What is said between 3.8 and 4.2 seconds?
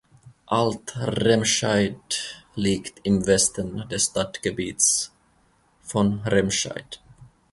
des